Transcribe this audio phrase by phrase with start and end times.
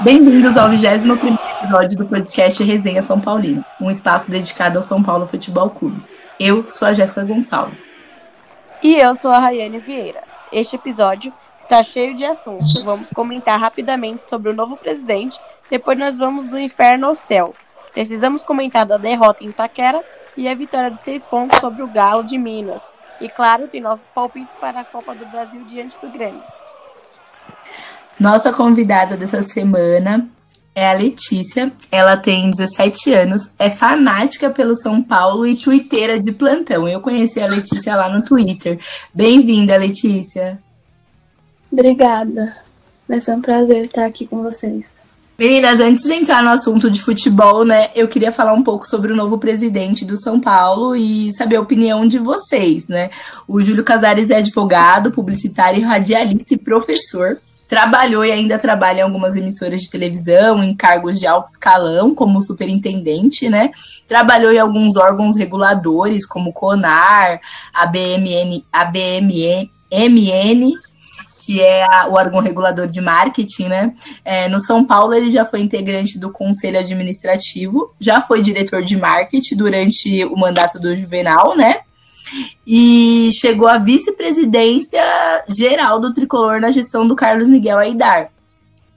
[0.00, 5.26] Bem-vindos ao 21 episódio do podcast Resenha São Paulino, um espaço dedicado ao São Paulo
[5.26, 6.02] Futebol Clube.
[6.38, 8.00] Eu sou a Jéssica Gonçalves.
[8.82, 10.24] E eu sou a Rayane Vieira.
[10.52, 12.82] Este episódio está cheio de assuntos.
[12.82, 15.38] Vamos comentar rapidamente sobre o novo presidente,
[15.70, 17.54] depois nós vamos do inferno ao céu.
[17.92, 20.04] Precisamos comentar da derrota em Itaquera
[20.36, 22.82] e a vitória de seis pontos sobre o Galo de Minas.
[23.20, 26.42] E claro, tem nossos palpites para a Copa do Brasil diante do Grêmio.
[28.18, 30.28] Nossa convidada dessa semana
[30.74, 31.72] é a Letícia.
[31.90, 36.88] Ela tem 17 anos, é fanática pelo São Paulo e twitteira de plantão.
[36.88, 38.78] Eu conheci a Letícia lá no Twitter.
[39.12, 40.58] Bem-vinda, Letícia.
[41.70, 42.56] Obrigada.
[43.08, 45.04] Vai ser um prazer estar aqui com vocês.
[45.36, 49.12] Meninas, antes de entrar no assunto de futebol, né, eu queria falar um pouco sobre
[49.12, 53.10] o novo presidente do São Paulo e saber a opinião de vocês, né?
[53.48, 57.40] O Júlio Casares é advogado, publicitário, radialista e professor.
[57.66, 62.42] Trabalhou e ainda trabalha em algumas emissoras de televisão, em cargos de alto escalão, como
[62.42, 63.70] superintendente, né?
[64.06, 67.40] Trabalhou em alguns órgãos reguladores, como o CONAR,
[67.72, 70.72] a BMN, a BMN,
[71.38, 73.94] que é a, o órgão regulador de marketing, né?
[74.24, 78.96] É, no São Paulo, ele já foi integrante do conselho administrativo, já foi diretor de
[78.96, 81.80] marketing durante o mandato do Juvenal, né?
[82.66, 85.02] E chegou à vice-presidência
[85.48, 88.30] geral do tricolor na gestão do Carlos Miguel Aidar.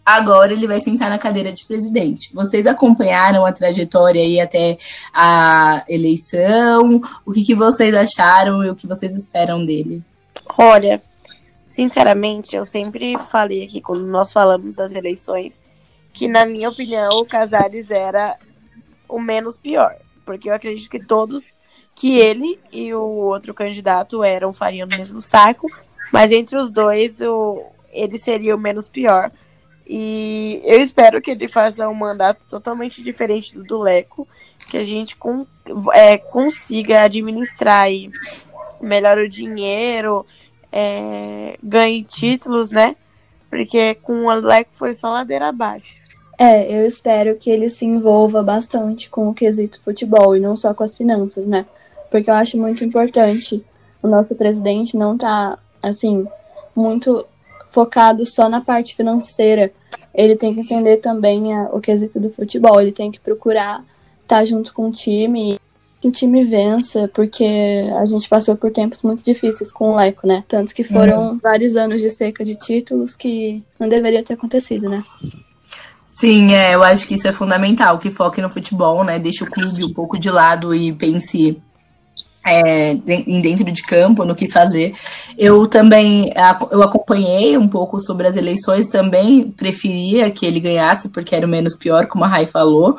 [0.06, 2.34] Agora ele vai sentar na cadeira de presidente.
[2.34, 4.78] Vocês acompanharam a trajetória aí até
[5.14, 7.02] a eleição?
[7.26, 10.02] O que, que vocês acharam e o que vocês esperam dele?
[10.58, 11.02] Olha,
[11.66, 15.60] sinceramente, eu sempre falei aqui quando nós falamos das eleições
[16.14, 18.38] que, na minha opinião, o Casares era
[19.10, 19.96] o menos pior.
[20.26, 21.54] Porque eu acredito que todos
[21.98, 25.66] que ele e o outro candidato eram fariam no mesmo saco,
[26.14, 27.60] mas entre os dois o,
[27.92, 29.32] ele seria o menos pior.
[29.86, 34.28] E eu espero que ele faça um mandato totalmente diferente do do Leco,
[34.70, 35.48] que a gente com,
[35.92, 37.88] é, consiga administrar
[38.80, 40.24] melhor o dinheiro,
[40.72, 42.96] é, ganhe títulos, né?
[43.50, 45.96] Porque com o Leco foi só ladeira abaixo.
[46.38, 50.76] É, eu espero que ele se envolva bastante com o quesito futebol e não só
[50.76, 51.66] com as finanças, né?
[52.10, 53.64] Porque eu acho muito importante
[54.02, 56.26] o nosso presidente não estar, tá, assim,
[56.76, 57.26] muito
[57.72, 59.72] focado só na parte financeira.
[60.14, 63.84] Ele tem que entender também a, o quesito do futebol, ele tem que procurar
[64.24, 65.60] estar tá junto com o time
[66.00, 70.28] que o time vença, porque a gente passou por tempos muito difíceis com o Leco,
[70.28, 70.44] né?
[70.48, 71.40] Tanto que foram uhum.
[71.40, 75.04] vários anos de seca de títulos que não deveria ter acontecido, né?
[76.06, 79.20] Sim, é, eu acho que isso é fundamental, que foque no futebol, né?
[79.20, 81.62] Deixe o clube um pouco de lado e pense
[82.50, 84.94] é, dentro de campo, no que fazer.
[85.38, 86.32] Eu também
[86.72, 91.50] eu acompanhei um pouco sobre as eleições, também preferia que ele ganhasse, porque era o
[91.50, 92.98] menos pior, como a Rai falou.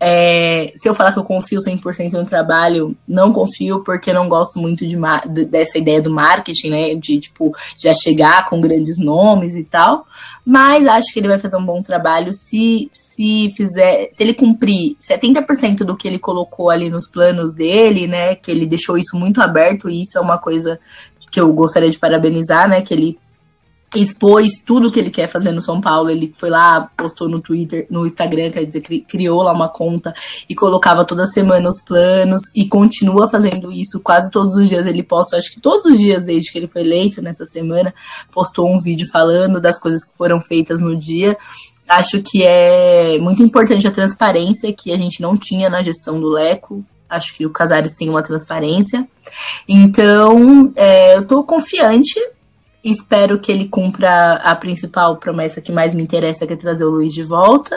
[0.00, 4.58] É, se eu falar que eu confio 100% no trabalho, não confio porque não gosto
[4.58, 4.96] muito de,
[5.46, 6.94] dessa ideia do marketing, né?
[6.94, 10.06] De, tipo, já chegar com grandes nomes e tal.
[10.44, 14.96] Mas acho que ele vai fazer um bom trabalho se, se fizer, se ele cumprir
[15.00, 18.36] 70% do que ele colocou ali nos planos dele, né?
[18.36, 20.78] Que ele deixou isso muito aberto e isso é uma coisa
[21.30, 22.82] que eu gostaria de parabenizar, né?
[22.82, 23.18] Que ele
[23.94, 26.10] expôs tudo que ele quer fazer no São Paulo.
[26.10, 30.12] Ele foi lá, postou no Twitter, no Instagram, quer dizer, criou lá uma conta
[30.48, 34.86] e colocava toda semana os planos e continua fazendo isso quase todos os dias.
[34.86, 37.94] Ele posta, acho que todos os dias desde que ele foi eleito nessa semana,
[38.30, 41.36] postou um vídeo falando das coisas que foram feitas no dia.
[41.88, 46.28] Acho que é muito importante a transparência que a gente não tinha na gestão do
[46.28, 46.84] Leco.
[47.08, 49.08] Acho que o Casares tem uma transparência.
[49.66, 52.20] Então, é, eu tô confiante
[52.82, 56.90] Espero que ele cumpra a principal promessa que mais me interessa, que é trazer o
[56.90, 57.76] Luiz de volta.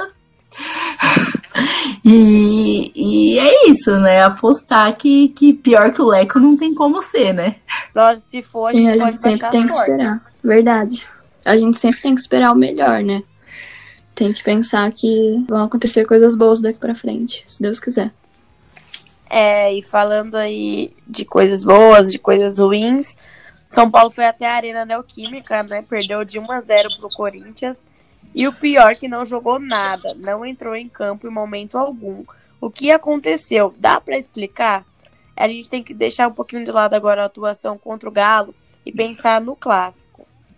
[2.06, 4.24] e, e é isso, né?
[4.24, 7.56] Apostar que, que pior que o Leco não tem como ser, né?
[7.96, 10.22] Nossa, se for, a gente, Sim, a gente sempre tem que esperar.
[10.44, 11.08] Verdade.
[11.46, 13.24] A gente sempre tem que esperar o melhor, né?
[14.14, 18.12] Tem que pensar que vão acontecer coisas boas daqui para frente, se Deus quiser.
[19.30, 23.16] É, e falando aí de coisas boas, de coisas ruins,
[23.72, 25.82] são Paulo foi até a Arena Neoquímica, né?
[25.82, 27.86] Perdeu de 1 a 0 pro Corinthians.
[28.36, 32.26] E o pior que não jogou nada, não entrou em campo em momento algum.
[32.60, 33.74] O que aconteceu?
[33.78, 34.86] Dá para explicar?
[35.38, 38.54] A gente tem que deixar um pouquinho de lado agora a atuação contra o Galo
[38.86, 40.11] e pensar no clássico.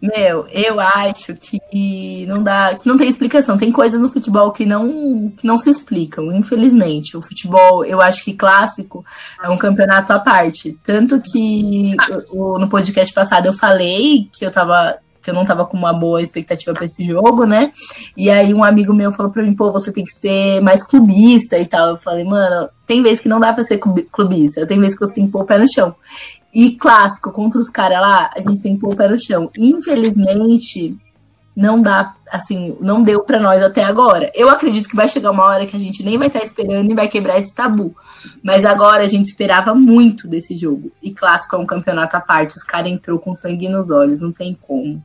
[0.04, 3.58] Meu, eu acho que não dá, que não tem explicação.
[3.58, 7.16] Tem coisas no futebol que não, que não se explicam, infelizmente.
[7.16, 9.06] O futebol, eu acho que clássico
[9.42, 10.78] é um campeonato à parte.
[10.84, 11.96] Tanto que
[12.34, 16.22] no podcast passado eu falei que eu tava que eu não tava com uma boa
[16.22, 17.72] expectativa para esse jogo, né?
[18.18, 21.58] E aí um amigo meu falou para mim, pô, você tem que ser mais clubista
[21.58, 21.92] e tal.
[21.92, 25.14] Eu falei, mano, tem vezes que não dá para ser clubista, tem vezes que você
[25.14, 25.96] tem que pôr o pé no chão.
[26.54, 29.50] E clássico, contra os caras lá, a gente tem que pôr o pé no chão.
[29.58, 30.96] Infelizmente,
[31.56, 34.32] não dá, assim, não deu para nós até agora.
[34.36, 36.92] Eu acredito que vai chegar uma hora que a gente nem vai estar tá esperando
[36.92, 37.96] e vai quebrar esse tabu.
[38.44, 40.92] Mas agora a gente esperava muito desse jogo.
[41.02, 44.32] E clássico é um campeonato à parte, os caras entrou com sangue nos olhos, não
[44.32, 45.04] tem como.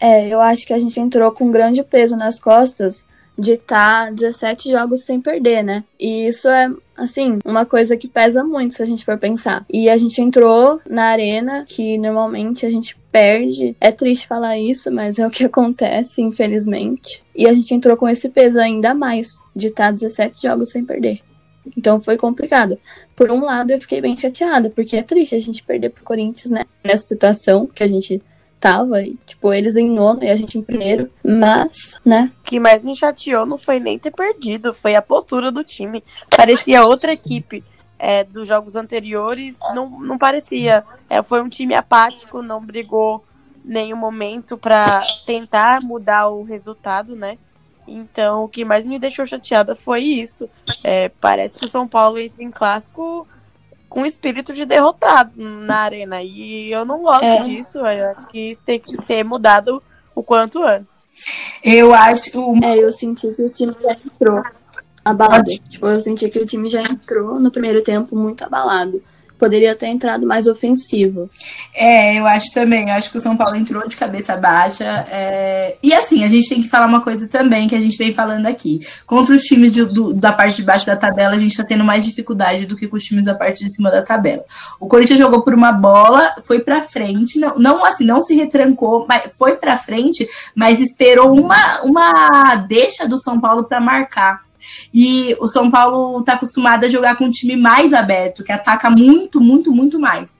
[0.00, 3.04] É, eu acho que a gente entrou com um grande peso nas costas
[3.38, 5.84] de estar tá 17 jogos sem perder, né?
[5.98, 9.64] E isso é, assim, uma coisa que pesa muito se a gente for pensar.
[9.72, 13.76] E a gente entrou na arena, que normalmente a gente perde.
[13.80, 17.22] É triste falar isso, mas é o que acontece, infelizmente.
[17.34, 20.84] E a gente entrou com esse peso ainda mais, de estar tá 17 jogos sem
[20.84, 21.20] perder.
[21.76, 22.78] Então foi complicado.
[23.14, 26.50] Por um lado, eu fiquei bem chateada, porque é triste a gente perder pro Corinthians,
[26.50, 26.64] né?
[26.82, 28.20] Nessa situação que a gente
[28.60, 32.30] tava, e, tipo, eles em nono e a gente em primeiro, mas, né?
[32.40, 36.02] O que mais me chateou não foi nem ter perdido, foi a postura do time.
[36.34, 37.64] Parecia outra equipe.
[38.00, 40.84] É, dos jogos anteriores, não, não parecia.
[41.10, 43.24] É, foi um time apático, não brigou
[43.64, 47.36] nenhum momento para tentar mudar o resultado, né?
[47.88, 50.48] Então, o que mais me deixou chateada foi isso.
[50.84, 53.26] É, parece que o São Paulo entra em clássico
[53.88, 56.22] com espírito de derrotado na arena.
[56.22, 57.42] E eu não gosto é.
[57.42, 57.78] disso.
[57.78, 59.82] Eu acho que isso tem que ser mudado
[60.14, 61.08] o quanto antes.
[61.62, 62.30] Eu acho.
[62.62, 64.42] É, eu senti que o time já entrou
[65.04, 65.50] abalado.
[65.68, 69.02] Tipo, eu senti que o time já entrou no primeiro tempo muito abalado
[69.38, 71.28] poderia ter entrado mais ofensivo.
[71.74, 72.88] É, eu acho também.
[72.88, 74.84] Eu acho que o São Paulo entrou de cabeça baixa.
[75.10, 75.76] É...
[75.82, 78.46] E assim, a gente tem que falar uma coisa também que a gente vem falando
[78.46, 78.80] aqui.
[79.06, 81.84] Contra os times de, do, da parte de baixo da tabela, a gente tá tendo
[81.84, 84.44] mais dificuldade do que com os times da parte de cima da tabela.
[84.80, 89.06] O Corinthians jogou por uma bola, foi para frente, não, não assim, não se retrancou,
[89.08, 94.47] mas foi para frente, mas esperou uma, uma deixa do São Paulo para marcar.
[94.92, 98.90] E o São Paulo está acostumado a jogar com um time mais aberto, que ataca
[98.90, 100.36] muito, muito, muito mais.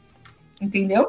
[0.60, 1.08] Entendeu?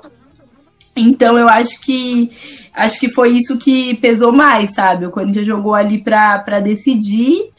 [0.95, 2.29] Então eu acho que
[2.73, 5.05] acho que foi isso que pesou mais, sabe?
[5.05, 7.51] O Corinthians jogou ali para decidir.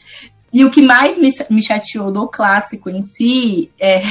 [0.53, 4.01] E o que mais me, me chateou do clássico em si é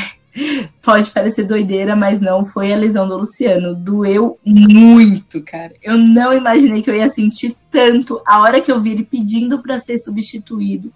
[0.82, 3.74] Pode parecer doideira, mas não foi a lesão do Luciano.
[3.74, 5.72] Doeu muito, cara.
[5.82, 9.60] Eu não imaginei que eu ia sentir tanto a hora que eu vi ele pedindo
[9.62, 10.92] para ser substituído.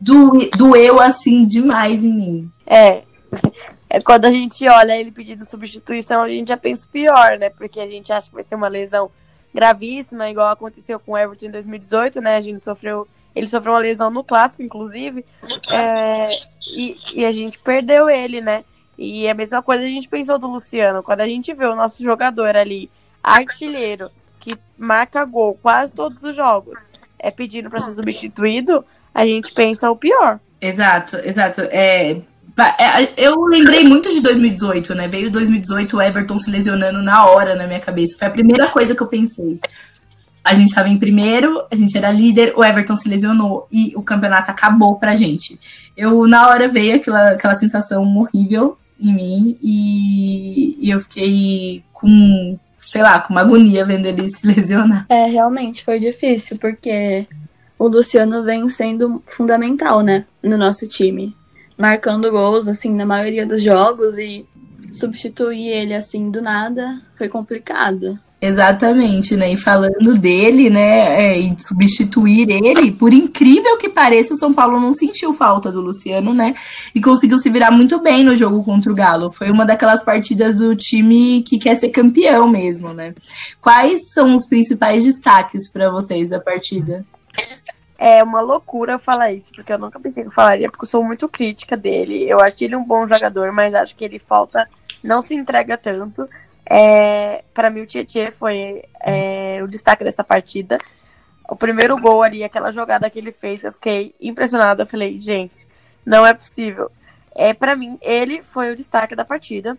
[0.00, 2.50] Do, doeu assim demais em mim.
[2.66, 3.02] É.
[3.88, 4.00] é.
[4.00, 7.50] Quando a gente olha ele pedindo substituição, a gente já pensa pior, né?
[7.50, 9.10] Porque a gente acha que vai ser uma lesão
[9.54, 12.36] gravíssima, igual aconteceu com o Everton em 2018, né?
[12.36, 13.06] A gente sofreu
[13.36, 15.22] ele sofreu uma lesão no clássico, inclusive,
[15.70, 16.28] é,
[16.74, 18.64] e, e, a gente perdeu ele, né?
[18.98, 21.02] E a mesma coisa a gente pensou do Luciano.
[21.02, 22.90] Quando a gente vê o nosso jogador ali,
[23.22, 24.10] artilheiro,
[24.40, 26.80] que marca gol quase todos os jogos,
[27.18, 28.84] é pedindo para ser substituído,
[29.14, 30.38] a gente pensa o pior.
[30.60, 31.60] Exato, exato.
[31.62, 32.22] É, é
[33.16, 35.08] eu lembrei muito de 2018, né?
[35.08, 38.16] Veio 2018 o Everton se lesionando na hora na minha cabeça.
[38.18, 39.58] Foi a primeira coisa que eu pensei.
[40.42, 44.02] A gente estava em primeiro, a gente era líder, o Everton se lesionou e o
[44.02, 45.58] campeonato acabou pra gente.
[45.96, 52.58] Eu, na hora, veio aquela, aquela sensação horrível em mim e, e eu fiquei com,
[52.78, 55.06] sei lá, com uma agonia vendo ele se lesionar.
[55.08, 57.26] É, realmente foi difícil, porque
[57.78, 61.34] o Luciano vem sendo fundamental, né, no nosso time.
[61.76, 64.46] Marcando gols, assim, na maioria dos jogos e
[64.92, 68.18] substituir ele, assim, do nada foi complicado.
[68.40, 69.52] Exatamente, né?
[69.52, 74.78] E falando dele, né, é, e substituir ele, por incrível que pareça, o São Paulo
[74.78, 76.54] não sentiu falta do Luciano, né?
[76.94, 79.32] E conseguiu se virar muito bem no jogo contra o Galo.
[79.32, 83.14] Foi uma daquelas partidas do time que quer ser campeão mesmo, né?
[83.60, 87.02] Quais são os principais destaques para vocês da partida?
[87.98, 91.02] É uma loucura falar isso, porque eu nunca pensei que eu falaria, porque eu sou
[91.02, 92.28] muito crítica dele.
[92.28, 94.68] Eu acho ele um bom jogador, mas acho que ele falta,
[95.02, 96.28] não se entrega tanto.
[96.68, 100.78] É, para mim, o Tietchan foi é, o destaque dessa partida.
[101.48, 104.82] O primeiro gol ali, aquela jogada que ele fez, eu fiquei impressionada.
[104.82, 105.66] Eu falei, gente,
[106.04, 106.90] não é possível.
[107.34, 109.76] É, para mim, ele foi o destaque da partida.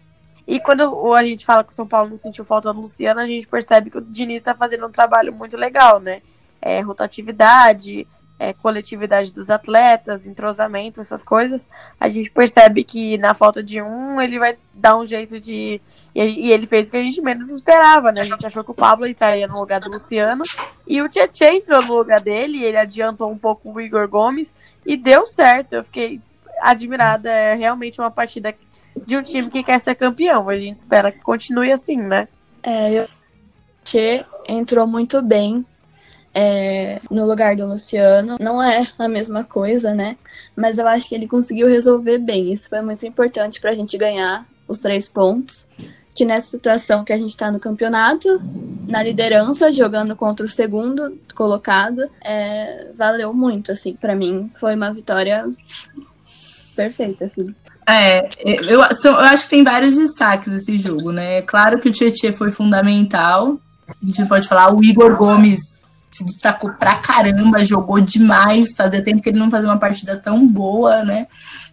[0.47, 3.27] E quando a gente fala que o São Paulo não sentiu falta do Luciano, a
[3.27, 6.21] gente percebe que o Diniz está fazendo um trabalho muito legal, né?
[6.61, 8.07] É, rotatividade,
[8.39, 11.67] é, coletividade dos atletas, entrosamento, essas coisas.
[11.99, 15.81] A gente percebe que na falta de um, ele vai dar um jeito de
[16.13, 18.21] e, ele fez o que a gente menos esperava, né?
[18.21, 20.43] A gente achou que o Pablo entraria no lugar do Luciano
[20.87, 24.51] e o Tietchan entrou no lugar dele, ele adiantou um pouco o Igor Gomes
[24.83, 25.73] e deu certo.
[25.73, 26.19] Eu fiquei
[26.59, 28.55] admirada, é realmente uma partida
[29.05, 30.49] de um time que quer ser campeão.
[30.49, 32.27] A gente espera que continue assim, né?
[32.63, 33.07] É, eu
[33.83, 35.63] Tietê entrou muito bem
[36.39, 38.37] é, no lugar do Luciano.
[38.39, 40.15] Não é a mesma coisa, né?
[40.55, 42.53] Mas eu acho que ele conseguiu resolver bem.
[42.53, 45.67] Isso foi muito importante para a gente ganhar os três pontos.
[46.13, 48.39] Que nessa situação que a gente está no campeonato,
[48.87, 53.95] na liderança, jogando contra o segundo colocado, é, valeu muito, assim.
[53.95, 55.43] Para mim, foi uma vitória
[56.75, 57.47] perfeita, assim.
[57.89, 58.29] É,
[58.69, 61.41] eu, eu acho que tem vários destaques esse jogo, né?
[61.41, 63.59] Claro que o Tietchan foi fundamental.
[63.87, 65.77] A gente pode falar, o Igor Gomes
[66.09, 70.47] se destacou pra caramba, jogou demais, fazia tempo que ele não fazia uma partida tão
[70.47, 71.27] boa, né?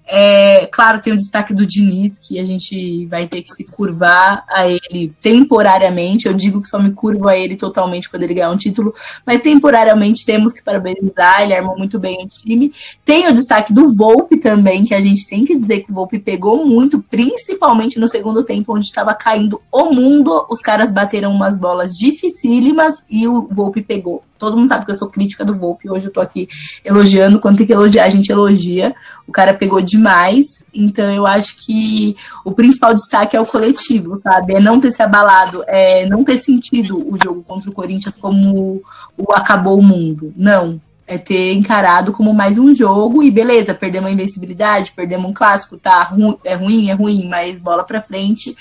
[0.06, 4.44] É, claro, tem o destaque do Diniz, que a gente vai ter que se curvar
[4.48, 6.26] a ele temporariamente.
[6.26, 8.92] Eu digo que só me curvo a ele totalmente quando ele ganhar um título,
[9.26, 11.42] mas temporariamente temos que parabenizar.
[11.42, 12.70] Ele armou muito bem o time.
[13.04, 16.18] Tem o destaque do Volpe também, que a gente tem que dizer que o Volpe
[16.18, 20.46] pegou muito, principalmente no segundo tempo, onde estava caindo o mundo.
[20.50, 24.22] Os caras bateram umas bolas dificílimas e o Volpe pegou.
[24.38, 25.88] Todo mundo sabe que eu sou crítica do Volpe.
[25.88, 26.48] Hoje eu tô aqui
[26.84, 27.40] elogiando.
[27.40, 28.94] Quando tem que elogiar, a gente elogia.
[29.26, 30.64] O cara pegou demais.
[30.74, 34.54] Então eu acho que o principal destaque é o coletivo, sabe?
[34.54, 38.82] É não ter se abalado, é não ter sentido o jogo contra o Corinthians como
[39.16, 40.32] o acabou o mundo.
[40.36, 40.80] Não.
[41.06, 45.76] É ter encarado como mais um jogo e beleza, perdemos a invencibilidade, perdemos um clássico,
[45.76, 46.02] tá?
[46.02, 48.56] Ru é ruim, é ruim, mas bola pra frente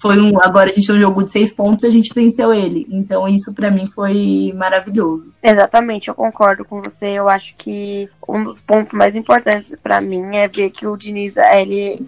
[0.00, 0.40] foi um.
[0.40, 2.86] Agora a gente tem um jogo de seis pontos e a gente venceu ele.
[2.90, 5.32] Então isso para mim foi maravilhoso.
[5.42, 7.06] Exatamente, eu concordo com você.
[7.06, 11.36] Eu acho que um dos pontos mais importantes para mim é ver que o Diniz
[11.36, 12.06] ele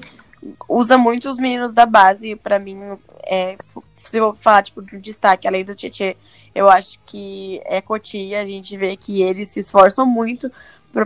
[0.68, 2.37] usa muito os meninos da base.
[2.37, 2.78] Para mim,
[3.25, 3.56] é,
[3.97, 6.14] se eu falar tipo de um destaque além do Tietchan,
[6.54, 8.40] eu acho que é Cotia.
[8.40, 10.50] A gente vê que eles se esforçam muito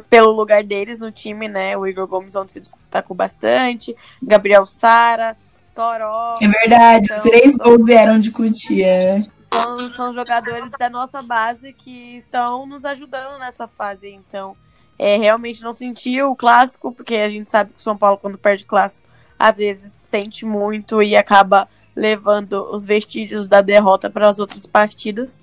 [0.08, 1.76] pelo lugar deles no time, né?
[1.76, 5.36] O Igor Gomes onde se destacou bastante, Gabriel Sara.
[5.74, 6.36] Toró.
[6.40, 9.26] É verdade, então, os três gols vieram de Cutia.
[9.52, 14.08] São, são jogadores da nossa base que estão nos ajudando nessa fase.
[14.08, 14.56] Então,
[14.98, 18.38] é, realmente não senti o clássico, porque a gente sabe que o São Paulo, quando
[18.38, 19.06] perde clássico,
[19.38, 25.40] às vezes sente muito e acaba levando os vestígios da derrota para as outras partidas.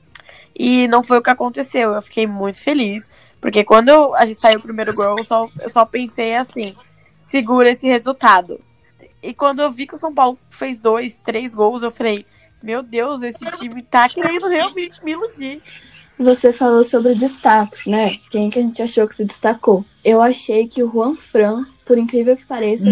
[0.57, 1.93] E não foi o que aconteceu.
[1.93, 3.09] Eu fiquei muito feliz,
[3.39, 6.75] porque quando a gente saiu o primeiro gol, eu só, eu só pensei assim:
[7.17, 8.59] segura esse resultado.
[9.22, 12.24] E quando eu vi que o São Paulo fez dois, três gols, eu falei,
[12.62, 15.62] meu Deus, esse time tá querendo realmente me iludir.
[16.18, 18.18] Você falou sobre destaques, né?
[18.30, 19.84] Quem que a gente achou que se destacou?
[20.04, 22.86] Eu achei que o Juan Fran, por incrível que pareça,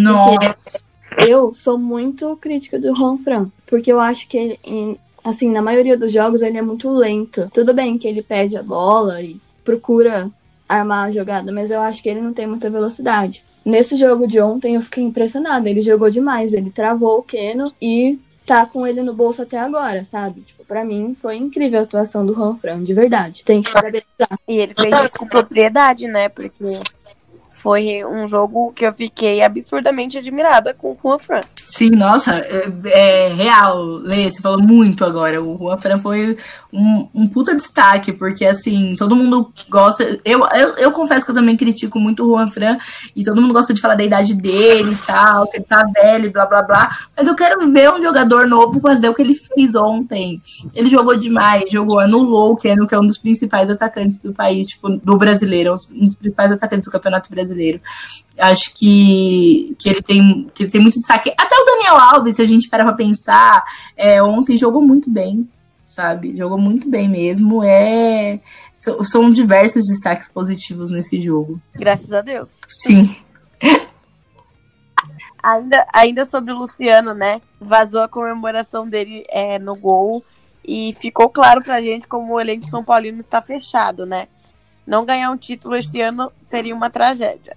[1.27, 5.97] eu sou muito crítica do Juan Fran, porque eu acho que ele, assim, na maioria
[5.97, 7.49] dos jogos ele é muito lento.
[7.53, 10.29] Tudo bem que ele pede a bola e procura
[10.67, 13.43] armar a jogada, mas eu acho que ele não tem muita velocidade.
[13.69, 15.69] Nesse jogo de ontem eu fiquei impressionada.
[15.69, 16.53] Ele jogou demais.
[16.53, 20.41] Ele travou o Keno e tá com ele no bolso até agora, sabe?
[20.41, 23.43] Tipo, pra mim foi incrível a atuação do Juan de verdade.
[23.45, 24.39] Tem que parabenizar.
[24.47, 26.29] E ele fez isso com propriedade, né?
[26.29, 26.63] Porque
[27.51, 31.43] foi um jogo que eu fiquei absurdamente admirada com o Juan Fran.
[31.79, 35.41] Sim, nossa, é, é, real, Lê, você falou muito agora.
[35.41, 36.35] O Juan Fran foi
[36.73, 40.19] um, um puta destaque, porque assim, todo mundo gosta.
[40.25, 42.77] Eu, eu, eu confesso que eu também critico muito o Juan Fran,
[43.15, 46.33] e todo mundo gosta de falar da idade dele e tal, que ele tá velho,
[46.33, 46.97] blá blá blá.
[47.15, 50.41] Mas eu quero ver um jogador novo fazer o que ele fez ontem.
[50.75, 54.67] Ele jogou demais, jogou, anulou o Keno, que é um dos principais atacantes do país,
[54.67, 57.79] tipo, do brasileiro, um dos principais atacantes do Campeonato Brasileiro.
[58.37, 61.33] Acho que, que, ele tem, que ele tem muito destaque.
[61.37, 63.63] Até o Daniel Alves, se a gente parar pra pensar,
[63.95, 65.47] é, ontem jogou muito bem,
[65.85, 66.35] sabe?
[66.35, 67.63] Jogou muito bem mesmo.
[67.63, 68.39] É,
[68.73, 71.61] são, são diversos destaques positivos nesse jogo.
[71.75, 72.51] Graças a Deus.
[72.67, 73.15] Sim.
[75.41, 77.41] ainda, ainda sobre o Luciano, né?
[77.59, 80.23] Vazou a comemoração dele é, no gol.
[80.65, 84.27] E ficou claro pra gente como o elenco São Paulino está fechado, né?
[84.85, 87.55] Não ganhar um título esse ano seria uma tragédia.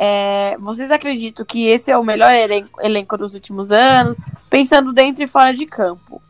[0.00, 4.16] É, vocês acreditam que esse é o melhor elenco, elenco dos últimos anos,
[4.48, 6.22] pensando dentro e fora de campo?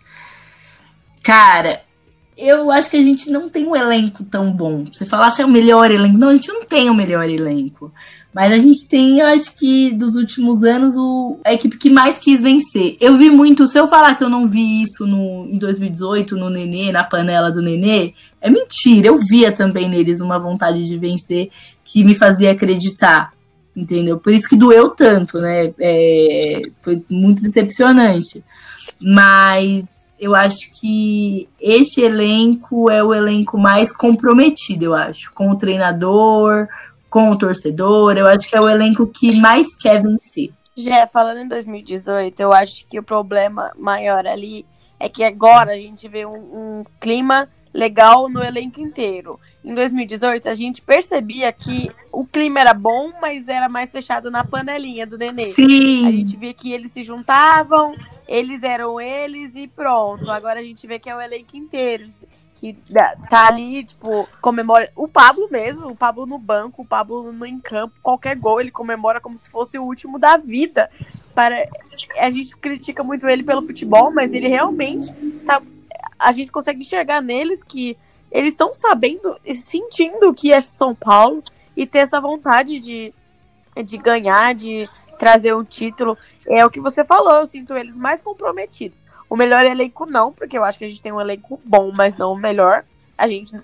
[1.23, 1.83] Cara,
[2.35, 4.85] eu acho que a gente não tem um elenco tão bom.
[4.85, 7.93] Você falar se é o melhor elenco, não, a gente não tem o melhor elenco.
[8.33, 12.19] Mas a gente tem, eu acho que dos últimos anos, o, a equipe que mais
[12.19, 12.97] quis vencer.
[13.01, 16.49] Eu vi muito, se eu falar que eu não vi isso no, em 2018, no
[16.49, 19.09] Nenê, na panela do Nenê, é mentira.
[19.09, 21.51] Eu via também neles uma vontade de vencer
[21.85, 23.33] que me fazia acreditar
[23.79, 24.19] entendeu?
[24.19, 25.73] Por isso que doeu tanto, né?
[25.81, 28.45] É, foi muito decepcionante.
[29.01, 35.57] Mas eu acho que este elenco é o elenco mais comprometido, eu acho, com o
[35.57, 36.67] treinador,
[37.09, 38.17] com o torcedor.
[38.17, 40.51] Eu acho que é o elenco que mais quer vencer.
[40.77, 44.67] Já falando em 2018, eu acho que o problema maior ali
[44.99, 46.33] é que agora a gente vê um,
[46.81, 49.39] um clima legal no elenco inteiro.
[49.65, 54.45] Em 2018, a gente percebia que o clima era bom, mas era mais fechado na
[54.45, 55.47] panelinha do Nenê.
[55.47, 56.05] Sim.
[56.05, 57.95] A gente via que eles se juntavam,
[58.27, 60.29] eles eram eles e pronto.
[60.29, 62.11] Agora a gente vê que é o elenco inteiro
[62.53, 62.77] que
[63.31, 64.91] tá ali, tipo, comemora.
[64.97, 68.73] O Pablo mesmo, o Pablo no banco, o Pablo no em campo, qualquer gol ele
[68.73, 70.91] comemora como se fosse o último da vida.
[71.33, 71.69] Para
[72.19, 75.13] a gente critica muito ele pelo futebol, mas ele realmente
[75.47, 75.63] tá
[76.19, 77.97] a gente consegue enxergar neles que
[78.31, 81.43] eles estão sabendo, sentindo que é São Paulo
[81.77, 83.15] e ter essa vontade de,
[83.85, 86.17] de ganhar, de trazer um título.
[86.47, 89.07] É o que você falou, eu sinto eles mais comprometidos.
[89.31, 92.17] O melhor elenco não, porque eu acho que a gente tem um elenco bom, mas
[92.17, 92.85] não o melhor.
[93.17, 93.55] A gente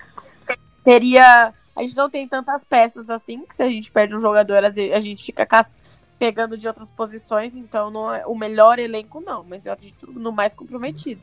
[0.82, 1.52] teria.
[1.74, 5.00] A gente não tem tantas peças assim, que se a gente perde um jogador, a
[5.00, 5.46] gente fica
[6.18, 10.30] pegando de outras posições, então não é o melhor elenco, não, mas eu acredito no
[10.30, 11.20] mais comprometido.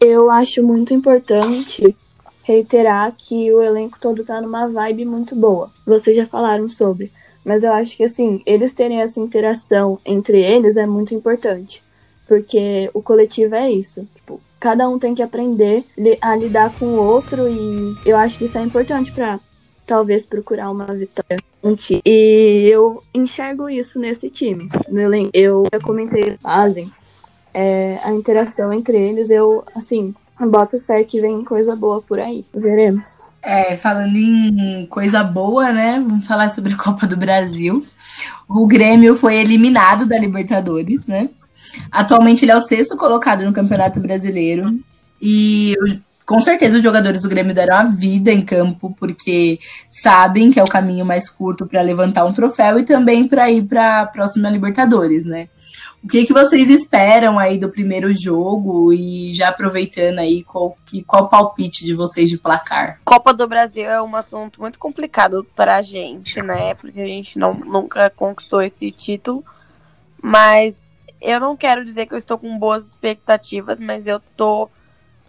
[0.00, 1.96] Eu acho muito importante
[2.44, 5.70] reiterar que o elenco todo tá numa vibe muito boa.
[5.84, 7.12] Vocês já falaram sobre.
[7.44, 11.82] Mas eu acho que assim, eles terem essa interação entre eles é muito importante.
[12.26, 14.06] Porque o coletivo é isso.
[14.14, 15.84] Tipo, cada um tem que aprender
[16.20, 19.40] a lidar com o outro e eu acho que isso é importante para
[19.86, 21.38] talvez procurar uma vitória.
[21.64, 22.02] Um time.
[22.04, 24.68] E eu enxergo isso nesse time.
[24.88, 25.30] No elenco.
[25.34, 26.88] Eu já comentei, fazem
[27.54, 30.14] é, a interação entre eles, eu, assim,
[30.46, 32.44] boto fé que vem coisa boa por aí.
[32.54, 33.22] Veremos.
[33.42, 36.02] É, falando em coisa boa, né?
[36.06, 37.84] Vamos falar sobre a Copa do Brasil.
[38.48, 41.30] O Grêmio foi eliminado da Libertadores, né?
[41.90, 44.78] Atualmente ele é o sexto colocado no Campeonato Brasileiro.
[45.20, 45.74] E
[46.28, 49.58] com certeza os jogadores do Grêmio deram a vida em campo, porque
[49.90, 53.64] sabem que é o caminho mais curto para levantar um troféu e também para ir
[53.64, 55.48] para a próxima Libertadores, né?
[56.04, 61.02] O que, que vocês esperam aí do primeiro jogo e já aproveitando aí, qual, que,
[61.02, 63.00] qual palpite de vocês de placar?
[63.06, 66.74] Copa do Brasil é um assunto muito complicado para a gente, né?
[66.74, 69.42] Porque a gente não, nunca conquistou esse título,
[70.22, 70.90] mas
[71.22, 74.68] eu não quero dizer que eu estou com boas expectativas, mas eu tô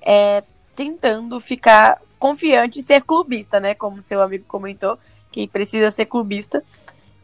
[0.02, 0.44] é,
[0.80, 3.74] tentando ficar confiante e ser clubista, né?
[3.74, 4.98] Como seu amigo comentou,
[5.30, 6.64] que precisa ser clubista.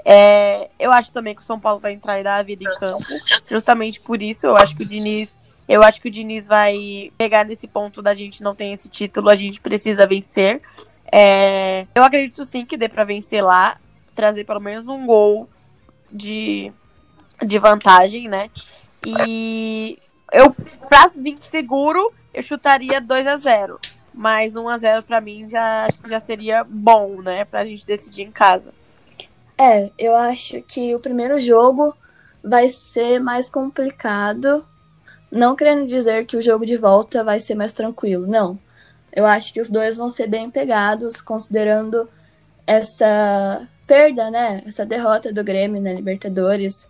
[0.04, 2.80] É, eu acho também que o São Paulo vai entrar e dar a vida em
[2.80, 3.06] campo.
[3.50, 5.30] Justamente por isso, eu acho que o Diniz.
[5.70, 9.30] Eu acho que o Diniz vai pegar nesse ponto da gente não ter esse título,
[9.30, 10.62] a gente precisa vencer.
[11.10, 13.78] É, eu acredito sim que dê para vencer lá,
[14.14, 15.50] trazer pelo menos um gol
[16.12, 16.74] de,
[17.42, 18.50] de vantagem, né?
[19.06, 19.98] E
[20.34, 20.54] eu,
[20.90, 23.80] pra vir seguro, eu chutaria 2 a 0
[24.14, 27.46] Mas 1 a 0 para mim já, já seria bom, né?
[27.46, 28.74] Pra gente decidir em casa.
[29.58, 31.96] É, eu acho que o primeiro jogo
[32.44, 34.66] vai ser mais complicado.
[35.32, 38.60] Não querendo dizer que o jogo de volta vai ser mais tranquilo, não.
[39.12, 42.08] Eu acho que os dois vão ser bem pegados, considerando
[42.68, 44.62] essa perda, né?
[44.66, 46.90] Essa derrota do Grêmio na Libertadores,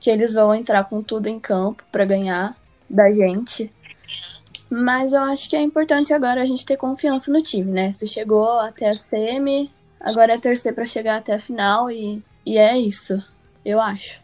[0.00, 2.56] que eles vão entrar com tudo em campo para ganhar
[2.90, 3.72] da gente.
[4.72, 7.92] Mas eu acho que é importante agora a gente ter confiança no time, né?
[7.92, 12.56] Se chegou até a semi, agora é torcer para chegar até a final e, e
[12.56, 13.22] é isso,
[13.66, 14.18] eu acho.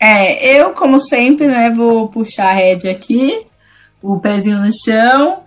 [0.00, 3.44] É, eu, como sempre, né, vou puxar a rédea aqui,
[4.00, 5.42] o pezinho no chão.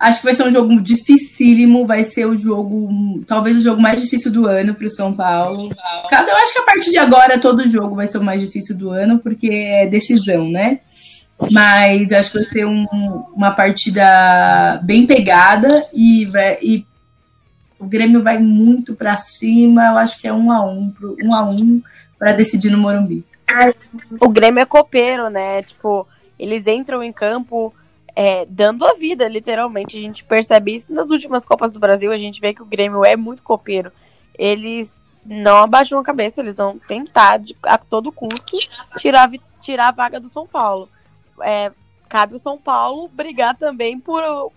[0.00, 4.00] Acho que vai ser um jogo dificílimo, vai ser o jogo, talvez o jogo mais
[4.00, 5.68] difícil do ano para o São Paulo.
[6.08, 8.74] Cada, eu acho que a partir de agora todo jogo vai ser o mais difícil
[8.78, 10.80] do ano, porque é decisão, né?
[11.52, 12.86] Mas acho que vai ser um,
[13.34, 16.86] uma partida bem pegada e, vai, e
[17.78, 19.86] o Grêmio vai muito para cima.
[19.86, 21.80] Eu acho que é um a um, pro, um a um
[22.18, 23.24] para decidir no Morumbi.
[24.20, 25.62] O Grêmio é copeiro, né?
[25.62, 26.06] Tipo,
[26.38, 27.72] eles entram em campo
[28.16, 29.96] é, dando a vida, literalmente.
[29.96, 32.10] A gente percebe isso nas últimas Copas do Brasil.
[32.10, 33.92] A gente vê que o Grêmio é muito copeiro.
[34.36, 38.56] Eles não abaixam a cabeça, eles vão tentar de, a todo custo
[38.98, 40.88] tirar, tirar a vaga do São Paulo
[41.42, 41.72] é,
[42.08, 44.00] cabe o São Paulo brigar também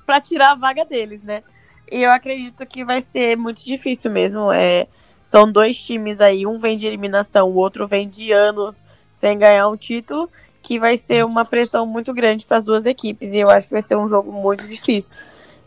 [0.05, 1.43] para tirar a vaga deles, né?
[1.91, 4.51] E eu acredito que vai ser muito difícil mesmo.
[4.51, 4.87] É,
[5.21, 9.67] são dois times aí, um vem de eliminação, o outro vem de anos sem ganhar
[9.67, 10.29] um título,
[10.61, 13.33] que vai ser uma pressão muito grande para as duas equipes.
[13.33, 15.19] E eu acho que vai ser um jogo muito difícil.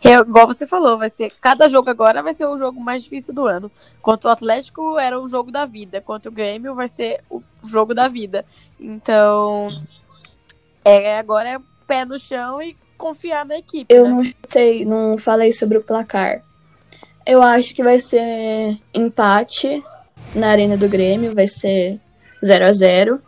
[0.03, 3.33] Eu, igual você falou, vai ser cada jogo agora vai ser o jogo mais difícil
[3.33, 3.71] do ano.
[4.03, 7.95] Quanto o Atlético era o jogo da vida, quanto o Grêmio vai ser o jogo
[7.95, 8.45] da vida.
[8.79, 9.69] Então,
[10.85, 13.93] é, agora é pé no chão e confiar na equipe.
[13.93, 14.11] Eu né?
[14.11, 16.43] não sei, não falei sobre o placar.
[17.27, 19.83] Eu acho que vai ser empate
[20.35, 21.99] na Arena do Grêmio, vai ser
[22.45, 23.23] 0 a 0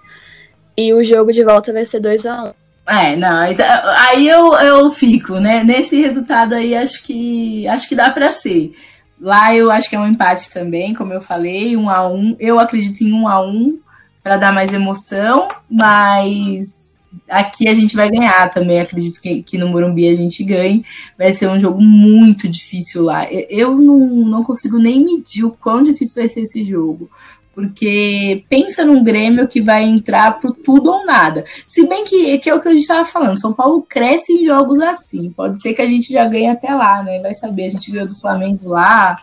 [0.77, 2.55] E o jogo de volta vai ser 2 a 1
[2.87, 5.65] É, não, aí eu, eu fico, né?
[5.65, 8.73] Nesse resultado aí, acho que acho que dá para ser.
[9.19, 12.37] Lá eu acho que é um empate também, como eu falei, um a um.
[12.39, 13.79] Eu acredito em um a um
[14.23, 16.86] para dar mais emoção, mas
[17.29, 18.81] aqui a gente vai ganhar também.
[18.81, 20.85] Acredito que, que no Morumbi a gente ganhe.
[21.19, 23.31] Vai ser um jogo muito difícil lá.
[23.31, 27.11] Eu, eu não, não consigo nem medir o quão difícil vai ser esse jogo.
[27.55, 31.43] Porque pensa num Grêmio que vai entrar pro tudo ou nada.
[31.67, 34.45] Se bem que, que é o que a gente estava falando, São Paulo cresce em
[34.45, 35.31] jogos assim.
[35.31, 37.19] Pode ser que a gente já ganhe até lá, né?
[37.21, 39.17] Vai saber, a gente ganhou do Flamengo lá.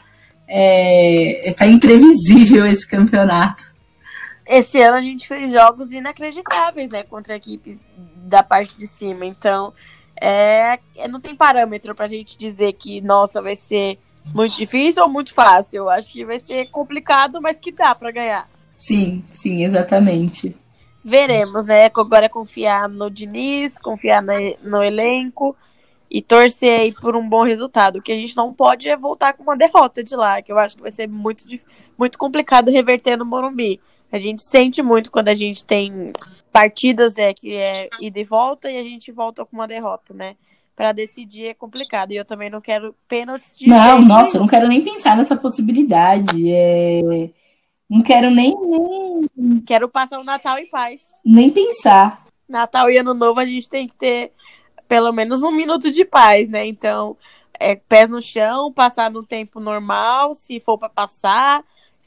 [0.47, 3.72] É, tá imprevisível esse campeonato.
[4.45, 7.03] Esse ano a gente fez jogos inacreditáveis, né?
[7.03, 9.25] Contra equipes da parte de cima.
[9.25, 9.73] Então,
[10.19, 13.97] é, é não tem parâmetro pra gente dizer que, nossa, vai ser
[14.33, 15.89] muito difícil ou muito fácil?
[15.89, 18.49] Acho que vai ser complicado, mas que dá para ganhar.
[18.75, 20.55] Sim, sim, exatamente.
[21.03, 21.85] Veremos, né?
[21.85, 25.55] Agora é confiar no Diniz, confiar no elenco
[26.09, 27.97] e torcer aí por um bom resultado.
[27.97, 30.59] O que a gente não pode é voltar com uma derrota de lá, que eu
[30.59, 31.43] acho que vai ser muito,
[31.97, 33.81] muito complicado reverter no Morumbi.
[34.13, 36.13] A gente sente muito quando a gente tem
[36.51, 40.35] partidas é, que é ida e volta e a gente volta com uma derrota, né?
[40.75, 42.11] para decidir é complicado.
[42.11, 43.67] E eu também não quero pênaltis de.
[43.67, 46.51] Não, nossa, eu não quero nem pensar nessa possibilidade.
[46.51, 47.29] É...
[47.89, 49.61] Não quero nem, nem.
[49.65, 51.01] Quero passar o Natal em paz.
[51.23, 52.23] Nem pensar.
[52.47, 54.31] Natal e Ano Novo a gente tem que ter
[54.87, 56.65] pelo menos um minuto de paz, né?
[56.65, 57.17] Então,
[57.59, 61.63] é, pés no chão, passar no tempo normal, se for para passar.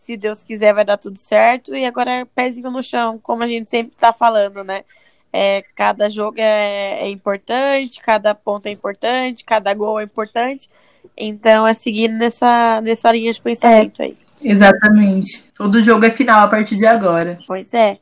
[0.06, 1.74] Se Deus quiser, vai dar tudo certo.
[1.74, 4.84] E agora é pezinho no chão, como a gente sempre tá falando, né?
[5.32, 10.70] É, cada jogo é, é, importante, cada ponto é importante, cada gol é importante.
[11.16, 14.14] Então é seguir nessa, nessa linha de pensamento é, aí.
[14.44, 15.50] Exatamente.
[15.56, 17.40] Todo jogo é final a partir de agora.
[17.44, 17.98] Pois é.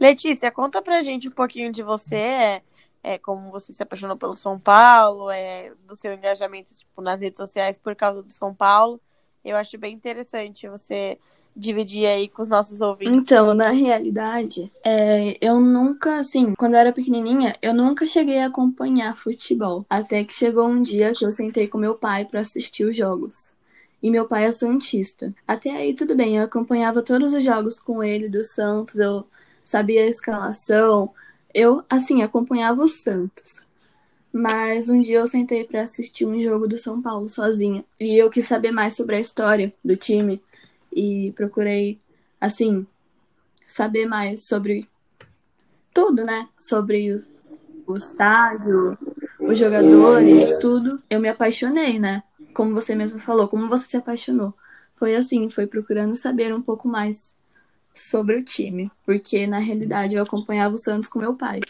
[0.00, 2.62] Letícia, conta pra gente um pouquinho de você, é,
[3.04, 7.38] é, como você se apaixonou pelo São Paulo, é, do seu engajamento tipo, nas redes
[7.38, 9.00] sociais por causa do São Paulo.
[9.44, 11.16] Eu acho bem interessante você
[11.56, 13.14] dividir aí com os nossos ouvintes?
[13.14, 18.46] Então, na realidade, é, eu nunca, assim, quando eu era pequenininha, eu nunca cheguei a
[18.46, 19.86] acompanhar futebol.
[19.88, 23.50] Até que chegou um dia que eu sentei com meu pai para assistir os jogos.
[24.02, 25.34] E meu pai é santista.
[25.48, 29.26] Até aí tudo bem, eu acompanhava todos os jogos com ele do Santos, eu
[29.64, 31.10] sabia a escalação,
[31.54, 33.64] eu, assim, acompanhava os Santos.
[34.30, 37.82] Mas um dia eu sentei para assistir um jogo do São Paulo sozinha.
[37.98, 40.42] E eu quis saber mais sobre a história do time
[40.96, 41.98] e procurei,
[42.40, 42.86] assim,
[43.68, 44.88] saber mais sobre
[45.92, 46.48] tudo, né?
[46.58, 47.30] Sobre os,
[47.86, 48.96] o estádio,
[49.38, 51.02] os jogadores, tudo.
[51.10, 52.22] Eu me apaixonei, né?
[52.54, 54.54] Como você mesmo falou, como você se apaixonou.
[54.94, 57.36] Foi assim, foi procurando saber um pouco mais
[57.92, 61.60] sobre o time, porque na realidade eu acompanhava o Santos com meu pai.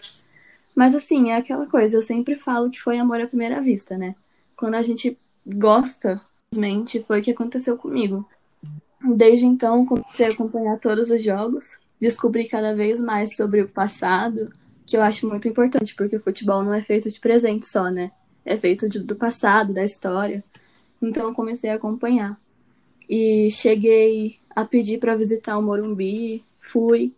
[0.75, 4.15] Mas assim, é aquela coisa, eu sempre falo que foi amor à primeira vista, né?
[4.57, 6.21] Quando a gente gosta,
[6.53, 8.29] simplesmente foi o que aconteceu comigo.
[9.03, 14.53] Desde então, comecei a acompanhar todos os jogos, descobri cada vez mais sobre o passado,
[14.87, 18.11] que eu acho muito importante, porque o futebol não é feito de presente só, né?
[18.45, 20.43] É feito de, do passado, da história.
[21.03, 22.39] Então, comecei a acompanhar.
[23.09, 27.13] E cheguei a pedir para visitar o Morumbi, fui.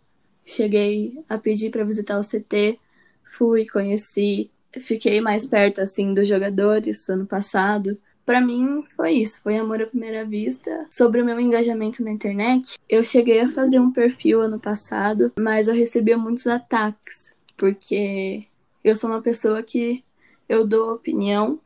[0.45, 2.79] Cheguei a pedir para visitar o CT,
[3.23, 4.49] fui, conheci.
[4.79, 7.97] Fiquei mais perto, assim, dos jogadores ano passado
[8.29, 10.85] para mim foi isso, foi amor à primeira vista.
[10.87, 15.67] Sobre o meu engajamento na internet, eu cheguei a fazer um perfil ano passado, mas
[15.67, 18.45] eu recebia muitos ataques, porque
[18.83, 20.03] eu sou uma pessoa que
[20.47, 21.59] eu dou opinião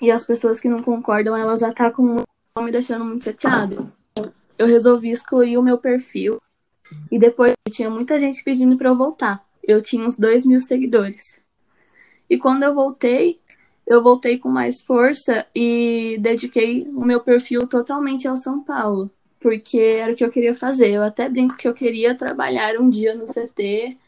[0.00, 2.26] e as pessoas que não concordam, elas atacam muito,
[2.58, 3.76] me deixando muito chateada.
[4.56, 6.36] Eu resolvi excluir o meu perfil
[7.10, 9.42] e depois tinha muita gente pedindo para eu voltar.
[9.62, 11.38] Eu tinha uns dois mil seguidores.
[12.30, 13.41] E quando eu voltei,
[13.86, 19.78] eu voltei com mais força e dediquei o meu perfil totalmente ao São Paulo, porque
[19.78, 20.90] era o que eu queria fazer.
[20.90, 23.98] Eu até brinco que eu queria trabalhar um dia no CT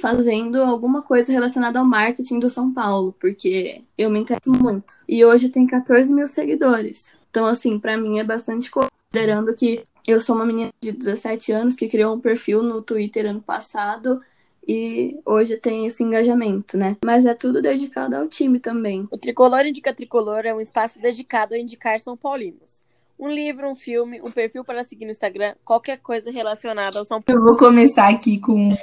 [0.00, 4.94] fazendo alguma coisa relacionada ao marketing do São Paulo, porque eu me interesso muito.
[5.08, 7.14] E hoje tem 14 mil seguidores.
[7.30, 11.76] Então, assim, para mim é bastante considerando que eu sou uma menina de 17 anos
[11.76, 14.20] que criou um perfil no Twitter ano passado
[14.66, 16.96] e hoje tem esse engajamento, né?
[17.04, 19.08] Mas é tudo dedicado ao time também.
[19.10, 22.80] O Tricolor Indica Tricolor é um espaço dedicado a indicar São Paulinos.
[23.18, 27.20] Um livro, um filme, um perfil para seguir no Instagram, qualquer coisa relacionada ao São
[27.20, 27.40] Paulo.
[27.40, 28.74] Eu vou começar aqui com,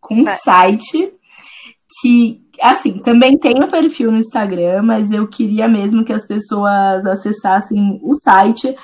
[0.00, 0.38] com um Vai.
[0.38, 1.12] site
[2.00, 7.06] que, assim, também tem o perfil no Instagram, mas eu queria mesmo que as pessoas
[7.06, 8.74] acessassem o site,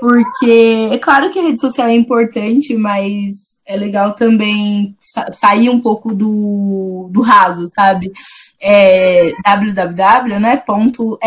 [0.00, 3.34] porque é claro que a rede social é importante, mas
[3.66, 4.96] é legal também
[5.32, 8.10] sair um pouco do, do raso, sabe?
[8.60, 11.18] É www, né, ponto.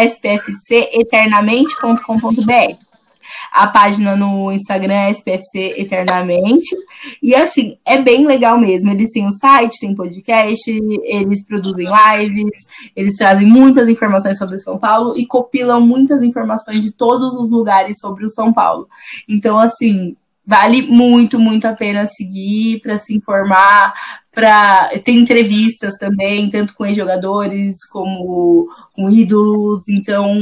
[3.52, 6.76] A página no Instagram é SPFC Eternamente.
[7.22, 8.92] E assim, é bem legal mesmo.
[8.92, 14.60] Eles têm o site, tem podcast, eles produzem lives, eles trazem muitas informações sobre o
[14.60, 18.88] São Paulo e compilam muitas informações de todos os lugares sobre o São Paulo.
[19.28, 23.94] Então, assim, vale muito, muito a pena seguir para se informar,
[24.32, 30.40] para tem entrevistas também, tanto com jogadores como com ídolos, então,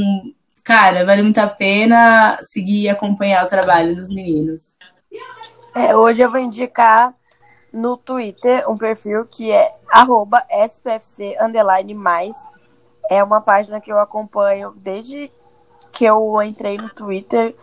[0.64, 4.74] cara, vale muito a pena seguir e acompanhar o trabalho dos meninos.
[5.74, 7.10] É, hoje eu vou indicar
[7.72, 9.74] no Twitter um perfil que é
[10.66, 11.36] SPFC
[11.94, 12.36] mais.
[13.10, 15.30] É uma página que eu acompanho desde
[15.92, 17.54] que eu entrei no Twitter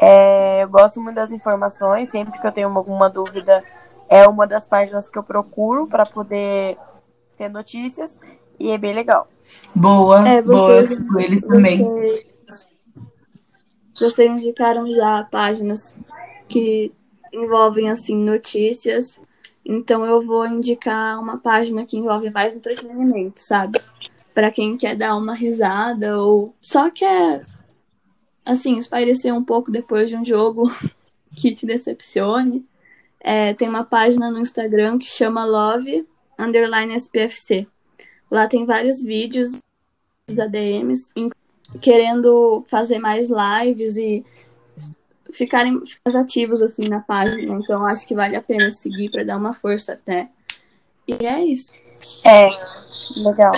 [0.00, 3.62] é, eu gosto muito das informações, sempre que eu tenho alguma dúvida,
[4.08, 6.78] é uma das páginas que eu procuro para poder
[7.36, 8.18] ter notícias
[8.58, 9.28] e é bem legal.
[9.74, 11.86] Boa, é, boa, eu sigo eles também.
[14.00, 15.96] Vocês indicaram já páginas
[16.48, 16.90] que
[17.32, 19.20] envolvem assim notícias,
[19.64, 23.78] então eu vou indicar uma página que envolve mais entretenimento, sabe?
[24.34, 27.42] Para quem quer dar uma risada ou só quer
[28.44, 30.64] assim, espairecer um pouco depois de um jogo
[31.36, 32.66] que te decepcione.
[33.20, 36.06] É, tem uma página no Instagram que chama Love
[36.38, 37.66] Underline SPFC.
[38.30, 39.60] Lá tem vários vídeos
[40.38, 41.12] ADMs
[41.80, 44.24] querendo fazer mais lives e
[45.32, 47.54] ficarem mais ativos assim na página.
[47.54, 50.28] Então acho que vale a pena seguir para dar uma força até.
[51.06, 51.72] E é isso.
[52.24, 52.48] É,
[53.24, 53.54] legal.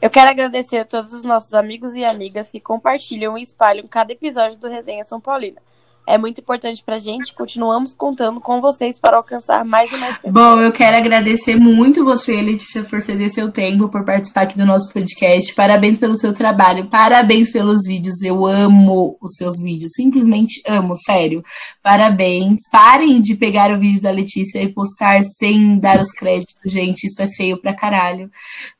[0.00, 4.12] Eu quero agradecer a todos os nossos amigos e amigas que compartilham e espalham cada
[4.12, 5.60] episódio do Resenha São Paulina.
[6.10, 7.34] É muito importante pra gente.
[7.34, 10.32] Continuamos contando com vocês para alcançar mais e mais pessoas.
[10.32, 14.64] Bom, eu quero agradecer muito você, Letícia, por ceder seu tempo, por participar aqui do
[14.64, 15.54] nosso podcast.
[15.54, 18.22] Parabéns pelo seu trabalho, parabéns pelos vídeos.
[18.22, 21.42] Eu amo os seus vídeos, simplesmente amo, sério.
[21.82, 22.56] Parabéns.
[22.72, 27.06] Parem de pegar o vídeo da Letícia e postar sem dar os créditos, gente.
[27.06, 28.30] Isso é feio pra caralho.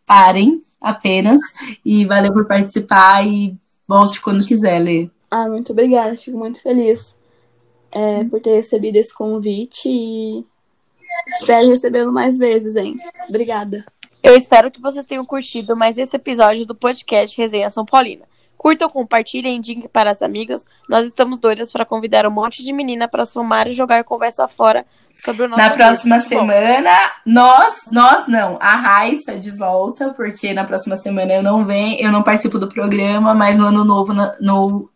[0.07, 1.43] Parem apenas.
[1.85, 3.55] E valeu por participar e
[3.87, 5.11] volte quando quiser, Lê.
[5.31, 7.18] Ah, muito obrigada, fico muito feliz
[7.93, 10.45] é, por ter recebido esse convite e
[11.27, 12.97] espero recebê-lo mais vezes, hein?
[13.29, 13.85] Obrigada.
[14.23, 18.25] Eu espero que vocês tenham curtido mais esse episódio do podcast Resenha São Paulina.
[18.57, 20.67] Curtam, compartilhem, indiquem para as amigas.
[20.89, 24.85] Nós estamos doidas para convidar um monte de menina para somar e jogar conversa fora
[25.25, 26.91] sobre o nosso Na próxima semana,
[27.25, 32.11] nós, nós não, a Raíssa de volta, porque na próxima semana eu não venho, eu
[32.11, 34.91] não participo do programa, mas no ano novo, no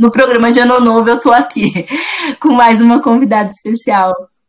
[0.00, 1.86] no programa de Ano Novo eu tô aqui
[2.40, 4.30] com mais uma convidada especial.